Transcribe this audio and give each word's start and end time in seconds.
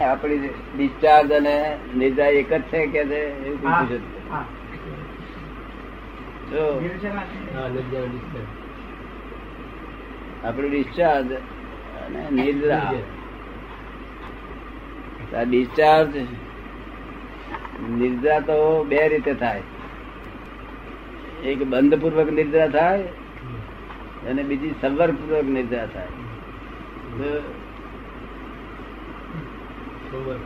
આપણી 0.00 0.48
ડિસ્ચાર્જ 0.76 1.32
અને 1.32 1.78
નિદ્રા 1.96 2.26
એક 2.26 2.52
જ 2.52 2.60
છે 2.60 2.86
કે 2.86 3.04
છે. 3.04 3.98
આપણું 10.44 10.70
ડિસ્ચાર્જ 10.70 11.32
અને 11.32 12.20
નિદ્રા. 12.30 12.92
ડિસ્ચાર્જ 15.48 16.16
નિદ્રા 17.90 18.40
તો 18.40 18.84
બે 18.84 19.08
રીતે 19.08 19.34
થાય. 19.34 19.62
એક 21.44 21.62
બંધ 21.62 21.94
પૂર્વક 22.00 22.30
નિદ્રા 22.32 22.68
થાય 22.68 23.02
અને 24.28 24.42
બીજી 24.42 24.74
સંવર 24.80 25.10
પૂર્વક 25.10 25.44
નિદ્રા 25.44 25.86
થાય. 25.86 26.08
તો 30.10 30.42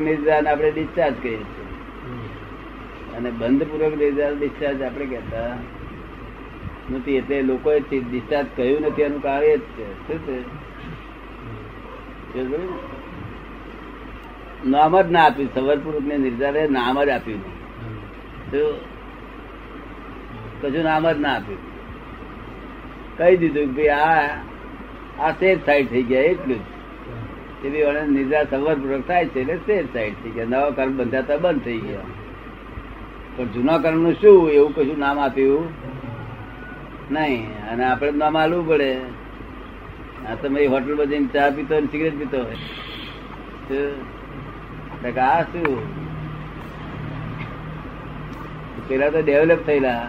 નિર્ધાર 0.00 0.46
આપણે 0.46 0.70
ડિસ્ચાર્જ 0.70 1.14
કહીએ 1.22 1.36
છીએ. 1.36 3.16
અને 3.16 3.30
બંધ 3.30 3.62
પૂર્વક 3.62 3.96
નિદ્રા 3.96 4.30
ડિસ્ચાર્જ 4.30 4.82
આપણે 4.82 5.06
કહેતા 5.06 5.56
નથી 6.92 7.16
એટલે 7.16 7.42
લોકોએ 7.42 7.80
ડિસ્ચાર્જ 7.80 8.46
કહ્યું 8.56 8.80
નથી 8.80 9.02
એનું 9.02 9.22
કાર્ય 9.22 9.56
જ 9.56 9.60
છે. 9.60 10.06
શું 10.06 10.26
છે? 10.26 10.68
નામ 14.68 15.02
જ 15.02 15.10
ના 15.10 15.24
આપ્યું 15.24 15.54
સંવર 15.54 15.78
પૂર્વક 15.78 16.02
ને 16.02 16.18
નિર્ધારે 16.18 16.68
નામ 16.68 17.04
જ 17.04 17.08
આપ્યું 17.08 17.42
કશું 20.62 20.84
નામ 20.84 21.12
જ 21.12 21.20
ના 21.20 21.34
આપ્યું. 21.34 21.58
કહી 23.18 23.36
દીધું 23.36 23.66
કે 23.66 23.76
ભાઈ 23.76 23.88
આ 23.88 24.28
આ 25.20 25.30
સેફ 25.30 25.66
સાઈડ 25.66 25.88
થઈ 25.88 26.02
ગયા 26.02 26.22
એટલું 26.22 26.58
જ. 26.58 26.77
એ 27.64 27.68
બી 27.68 27.82
વળે 27.82 28.06
નિદ્રા 28.06 28.44
સંવર 28.44 28.74
પૂર્વક 28.74 29.06
થાય 29.06 29.26
છે 29.26 29.40
એટલે 29.40 29.56
સેફ 29.56 29.92
સાઈડ 29.92 30.14
થઈ 30.24 30.30
ગયા. 30.30 30.44
નવા 30.44 30.70
કર્મ 30.70 30.96
બંધાતા 30.96 31.36
બંધ 31.36 31.62
થઈ 31.62 31.78
ગયા. 31.78 32.00
પણ 33.36 33.44
જૂના 33.44 33.78
કર્મનું 33.78 34.12
શું? 34.12 34.50
એવું 34.50 34.74
કશું 34.74 34.98
નામ 34.98 35.18
આપ્યું 35.18 35.68
નહીં. 37.10 37.70
અને 37.70 37.84
આપણે 37.84 38.10
નામ 38.10 38.38
આલવું 38.38 38.68
પડે. 38.68 38.96
આ 40.30 40.34
તમે 40.42 40.66
હોટલ 40.66 40.94
બધી 40.94 41.26
ચા 41.26 41.50
પીતો 41.50 41.76
અને 41.76 41.86
સિગરેટ 41.86 42.18
પીતો 42.18 42.38
હોય. 42.38 42.56
આ 45.10 45.42
શું? 45.42 45.78
પેલા 48.88 49.10
તો 49.10 49.20
ડેવલપ 49.20 49.58
થયેલા. 49.66 50.08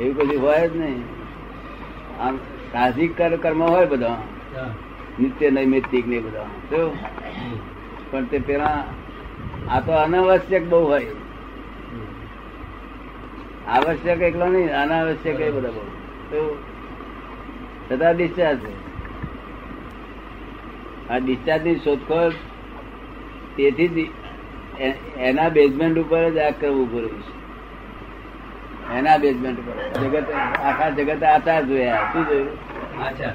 એવું 0.00 0.16
કશું 0.16 0.42
હોય 0.42 0.68
જ 0.68 0.76
નહીં. 0.76 1.02
આમ 2.22 2.38
સાહસિક 2.72 3.18
કર- 3.18 3.36
કર્મ 3.36 3.62
હોય 3.62 3.86
બધા. 3.86 4.22
નિત્ય 5.20 5.50
નૈમિત્તિક 5.50 6.06
ને 6.06 6.20
બધા. 6.20 6.46
પણ 8.10 8.24
તે 8.24 8.38
પેલા 8.38 8.84
આ 9.70 9.80
તો 9.80 9.92
અનાવશ્યક 9.92 10.68
બહુ 10.68 10.86
હોય. 10.86 11.06
આવશ્યક 13.68 14.20
એકલો 14.22 14.46
નહીં, 14.46 14.74
અનાવશ્યક 14.76 15.40
એ 15.40 15.50
બધા 15.50 15.70
બહુ. 15.70 16.56
છતાં 17.90 18.16
ડિસ્ચાર્જ. 18.16 18.58
છે 18.58 18.86
આ 21.08 21.18
ડિસ્ચાર્જની 21.18 21.76
શોધખોળ 21.76 22.30
તેથી 23.56 23.88
જ 23.88 23.98
એના 25.18 25.48
બેઝમેન્ટ 25.48 25.98
ઉપર 25.98 26.30
જ 26.30 26.38
આ 26.38 26.50
કરવું 26.50 26.92
પડ્યું 26.92 27.22
છે. 27.22 27.34
એના 28.98 29.16
બેઝમેન્ટ 29.16 29.58
ઉપર. 29.60 30.00
જગત, 30.00 30.32
આખા 30.64 30.90
જગત 30.90 31.22
આચાર 31.24 31.62
જોયા. 31.64 32.10
શું 32.12 32.28
જોયું? 32.28 32.50
આચાર. 33.04 33.32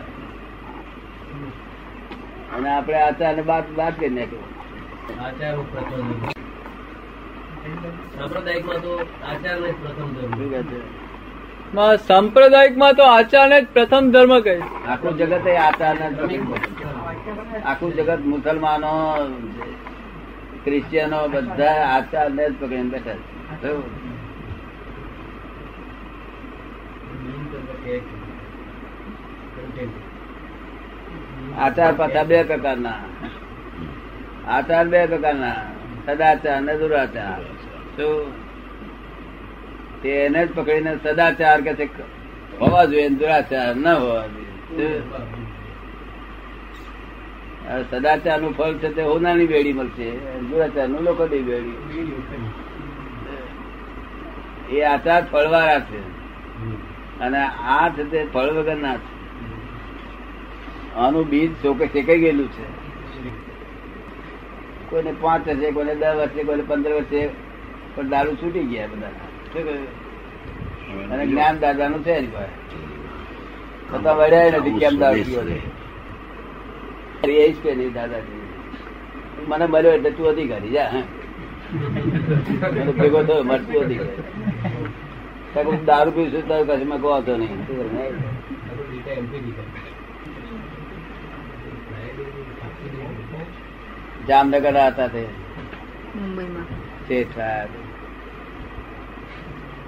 અને 2.55 2.69
આપણે 2.69 2.99
આચાર 3.01 3.33
ને 3.35 3.43
બાદ 3.49 3.65
બાદ 3.75 3.93
કરી 3.99 4.15
નાખ્યું. 4.15 4.47
સંપ્રદાયિક 8.15 8.65
પ્રથમ 8.65 8.81
તો 8.81 8.91
આચારને 9.31 9.69
જ 9.71 9.75
પ્રથમ 9.83 10.09
ધર્મ. 10.15 10.31
શું 10.37 10.49
કહે 10.51 10.61
છે? 10.63 10.79
માં 11.73 12.93
તો 12.93 13.03
આચારને 13.09 13.57
જ 13.61 13.67
પ્રથમ 13.73 14.11
ધર્મ 14.11 14.33
કહે 14.39 14.55
આખું 14.89 15.17
જગત 15.17 15.47
એ 15.47 15.55
આચાર 15.65 15.95
આખું 17.65 17.91
જગત 17.95 18.21
મુસલમાનો 18.25 18.93
ક્રિશ્ચિયનો 20.65 21.19
બધા 21.27 21.77
આચાર 21.89 22.27
ને 22.31 22.45
જ 22.49 22.51
પકડીને 22.59 22.89
બેઠા 22.89 23.13
છે. 23.13 23.69
Thank 27.83 28.03
content. 29.55 30.10
આચાર 31.57 31.93
પાછા 31.93 32.23
બે 32.23 32.43
પ્રકારના. 32.43 32.93
આચાર 34.47 34.87
બે 34.87 35.05
પ્રકારના. 35.05 35.55
સદાચાર 36.05 36.61
ને 36.61 36.77
દુરાચાર. 36.77 37.41
શું 37.97 38.31
તે 40.01 40.09
એને 40.09 40.47
જ 40.47 40.55
પકડીને 40.55 40.97
સદાચાર 41.03 41.61
કે 41.61 41.85
હોવા 42.61 42.85
જોઈએ 42.85 43.09
દુરાચાર 43.09 43.75
ન 43.75 43.87
હોવા 43.87 44.27
જોઈએ. 44.27 45.01
સદાચારનું 47.91 48.53
ફળ 48.57 48.73
છે 48.73 48.93
તે 48.93 49.01
હોનાની 49.01 49.47
બેડી 49.47 49.73
મળશે 49.73 50.11
દુરાચારનું 50.39 51.01
લોકો 51.01 51.27
બેડી. 51.27 51.77
એ 54.77 54.81
આચાર 54.81 55.23
ફળવાળા 55.31 55.79
છે. 55.79 55.99
અને 57.19 57.43
આ 57.45 57.89
છે 57.89 58.03
તે 58.03 58.27
ફળ 58.33 58.49
વગરના 58.49 58.95
છે. 58.95 59.20
આનું 60.95 61.29
બીજ 61.29 61.51
શેકાઈ 61.87 62.19
ગયેલું 62.19 62.47
છે. 62.47 62.65
કોઈને 64.89 65.13
પાંચ 65.21 65.47
વર્ષે 65.47 65.71
કોઈને 65.71 65.95
દસ 65.95 66.15
વર્ષે 66.15 66.43
કોઈને 66.43 66.63
પંદર 66.67 66.93
વર્ષે 66.93 67.29
પણ 67.95 68.09
દારૂ 68.09 68.33
છૂટી 68.33 68.63
ગયા 68.63 68.87
બધા 68.87 69.07
અને 71.11 71.27
જ્ઞાન 71.27 71.59
દાદા 71.59 71.87
છે 71.89 72.21
બધા 73.91 74.13
વળ્યા 74.13 74.57
નથી 74.57 74.71
કેમ 74.71 74.97
દારૂ 74.99 75.23
એ 77.23 77.51
જ 77.51 77.55
નહીં 77.77 77.93
દાદાજી. 77.93 78.41
મને 79.47 79.65
મળ્યો 79.65 79.91
એટલે 79.91 80.09
તું 80.09 80.27
અધિકારી, 80.27 80.69
જા 80.69 80.91
ભેગો 82.99 83.23
થયો, 83.23 83.43
મારે 83.43 83.63
તું 83.63 83.83
અધિકારી. 83.83 84.17
દારૂ 85.85 86.11
પીશું 86.11 86.47
તો 86.47 86.65
કશું 86.65 86.87
મેં 86.89 87.01
કહો 87.01 87.11
નહીં 87.37 87.67
શું 87.67 87.77
કરું? 87.77 87.93
નહીં. 87.93 88.07
આપણું 88.07 88.87
data 88.95 89.19
empirical. 89.19 89.65
જામનગર 94.27 94.77
હતા 94.77 95.07
તે. 95.07 95.25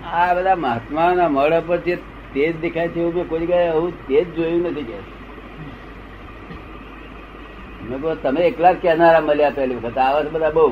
આ 0.05 0.33
બધા 0.33 0.55
મહાત્માના 0.55 1.29
મળ 1.29 1.61
પર 1.67 1.77
જે 1.77 1.95
તેજ 2.33 2.61
દેખાય 2.61 2.87
છે 2.87 2.99
એવું 2.99 3.13
મેં 3.13 3.29
કોઈ 3.29 3.39
જગ્યાએ 3.39 3.69
આવું 3.69 4.07
તેજ 4.07 4.35
જોયું 4.35 4.61
નથી 4.61 4.83
કે. 4.83 4.97
મેં 7.89 8.21
તમે 8.21 8.41
એકલા 8.41 8.73
જ 8.73 8.81
કહેનારા 8.81 9.21
મળ્યા 9.21 9.49
પહેલી 9.49 9.75
વખત. 9.75 9.97
આવા 9.97 10.21
બધા 10.21 10.49
બહુ. 10.49 10.71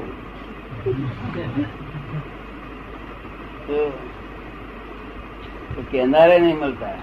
કહેનારે 5.91 6.39
નહીં 6.39 6.59
મળતા. 6.59 6.93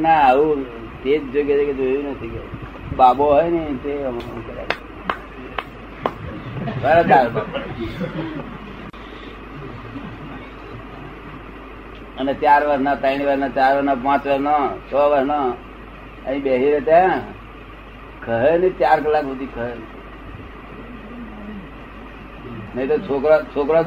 ના 0.00 0.14
આવું 0.14 0.64
તેજ 1.02 1.32
જોઈ 1.32 1.44
કે 1.44 1.72
જોયું 1.72 2.10
નથી 2.10 2.28
કે. 2.28 2.63
બાબો 2.96 3.24
હોય 3.24 3.48
ને 3.50 3.62
તે. 3.82 3.92
અને 12.18 12.32
ચાર 12.34 12.60
વર્ષના 12.66 12.94
ત્રણ 12.94 13.22
વર્ષના 13.26 13.48
ચાર 13.48 13.72
વર્ષના 13.76 13.94
પાંચ 14.04 14.26
વર્ષનો 14.26 14.56
છ 14.88 14.94
વર્ષનો 14.94 15.38
અહીં 16.26 16.42
બેસી 16.42 16.72
રહેતા 16.74 17.20
ખહે 18.26 18.52
ને 18.58 18.68
ચાર 18.80 18.98
કલાક 19.00 19.24
સુધી 19.24 19.50
ખહે 19.54 19.68
નહીં. 22.76 22.88
તો 22.88 22.96
છોકરા 22.98 23.40
છોકરા 23.56 23.82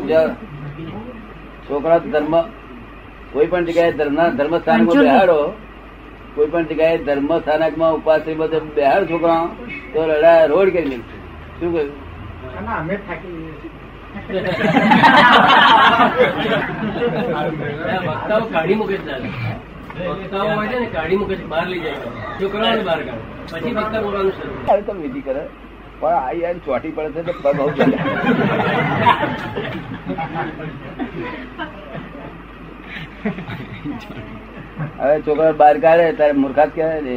છોકરા 1.70 1.98
ધર્મ 1.98 2.36
કોઈ 3.34 3.48
પણ 3.48 3.66
જગ્યાએ 3.66 3.92
ધર્મ 3.92 4.20
ધર્મસ્થાન 4.36 4.80
બેહાડો. 4.86 5.40
કોઈ 6.38 6.50
પણ 6.50 6.68
જગ્યાએ 6.70 6.98
ધર્મ 7.06 7.30
સ્થાનકમાં 7.38 7.94
ઉપાસી 7.96 8.36
બધે 8.36 8.60
બહાર 8.76 9.02
છોકરા 9.08 9.42
તો 9.94 10.00
રડા 10.10 10.40
રોડ 10.48 10.70
કરી 10.72 10.90
નાખશે 10.92 11.18
શું 11.56 11.70
કહ્યું 11.72 11.90
ના, 12.66 12.78
અમે 12.78 12.96
થાકી 13.00 13.34
જઈએ 13.34 13.54
છીએ. 13.60 13.72
આ 17.88 18.00
વક્તાઓ 18.08 18.44
કાઢી 18.48 18.78
મૂકે 18.78 18.96
છે 18.96 19.06
દાદા. 19.06 19.32
વક્તાઓ 20.16 20.48
હોય 20.52 20.68
છે 20.72 20.78
ને 20.80 20.88
કાઢી 20.90 21.20
મૂકે 21.20 21.36
બહાર 21.48 21.66
લઈ 21.68 21.82
જાય 21.82 22.00
બહાર 22.84 23.00
પછી 23.46 23.74
વક્તા 23.74 24.02
બોલવાનું 24.02 24.34
શરૂ 24.34 24.82
તમે 24.86 25.02
વિધિ 25.04 25.22
કરે 25.24 25.44
પણ 26.00 26.16
આ 26.16 26.32
યાર 26.36 26.58
ચોટી 26.66 26.94
પડે 26.94 27.20
છે 27.22 27.34
પગ 27.36 27.48
બહુ 27.56 27.66
ચાલે. 27.78 27.98
હવે 35.00 35.22
છોકરા 35.22 35.52
બહાર 35.52 35.76
કાઢે 35.80 36.14
ત્યારે 36.14 36.32
મૂર્ખાત 36.32 36.72
કહેવાય 36.76 37.02
ને 37.02 37.16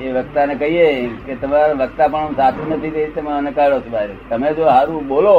એ 0.00 0.12
વક્તાને 0.12 0.54
કહીએ 0.54 0.86
કે 1.26 1.34
તમારા 1.34 1.72
વક્તા 1.72 2.08
પણ 2.08 2.34
સાચું 2.36 2.70
નથી, 2.70 2.90
તે 2.90 3.02
તમે 3.14 3.30
મને 3.30 3.52
કાઢો 3.52 3.80
છો 3.80 3.90
બહાર. 3.90 4.08
તમે 4.30 4.48
જો 4.52 4.64
સારું 4.64 5.08
બોલો, 5.08 5.36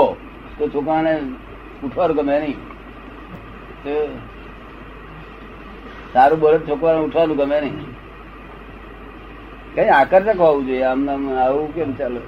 તો 0.58 0.70
છોકરાને 0.70 1.14
ઉઠવાનું 1.84 2.16
ગમે 2.16 2.36
નહીં. 2.40 2.60
સારું 6.14 6.40
બોલે 6.40 6.58
છોકરાને 6.60 7.02
ઉઠવાનું 7.06 7.38
ગમે 7.38 7.58
નહીં. 7.62 7.92
કઈ 9.76 9.90
આકર્ષક 9.90 10.40
હોવું 10.40 10.66
જોઈએ 10.68 10.84
આમ, 10.84 11.10
આવું 11.38 11.76
કેમ 11.76 11.92
ચાલે? 11.94 12.22